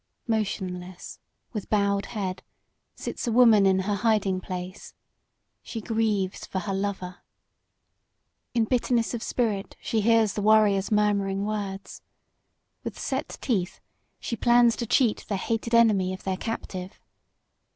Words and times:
Motionless, 0.25 1.19
with 1.53 1.69
bowed 1.69 2.07
head, 2.07 2.41
sits 2.95 3.27
a 3.27 3.31
woman 3.31 3.67
in 3.67 3.81
her 3.81 3.93
hiding 3.93 4.41
place. 4.41 4.95
She 5.61 5.79
grieves 5.79 6.43
for 6.47 6.57
her 6.57 6.73
lover. 6.73 7.17
In 8.55 8.65
bitterness 8.65 9.13
of 9.13 9.21
spirit 9.21 9.75
she 9.79 10.01
hears 10.01 10.33
the 10.33 10.41
warriors' 10.41 10.89
murmuring 10.91 11.45
words. 11.45 12.01
With 12.83 12.97
set 12.97 13.37
teeth 13.41 13.79
she 14.19 14.35
plans 14.35 14.75
to 14.77 14.87
cheat 14.87 15.23
the 15.27 15.35
hated 15.37 15.75
enemy 15.75 16.15
of 16.15 16.23
their 16.23 16.37
captive. 16.37 16.99